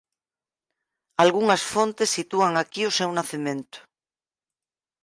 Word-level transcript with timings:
Algunhas 1.23 1.61
fontes 1.73 2.09
sitúan 2.17 2.53
aquí 2.55 2.81
o 2.89 2.95
seu 2.99 3.09
nacemento. 3.19 3.77